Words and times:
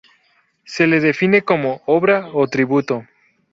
Se 0.65 0.87
le 0.87 0.99
define 0.99 1.43
como 1.43 1.83
"obra" 1.85 2.31
o 2.33 2.47
"tributo". 2.47 3.05